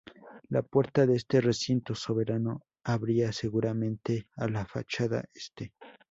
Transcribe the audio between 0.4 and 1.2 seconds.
La puerta de